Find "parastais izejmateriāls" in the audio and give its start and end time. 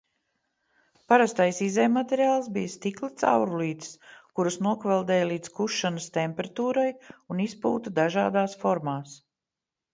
1.11-2.47